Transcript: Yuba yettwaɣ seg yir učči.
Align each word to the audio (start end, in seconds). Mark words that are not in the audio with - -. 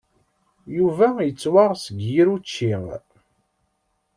Yuba 0.77 1.07
yettwaɣ 1.27 1.71
seg 1.83 1.97
yir 2.09 2.27
učči. 2.35 2.73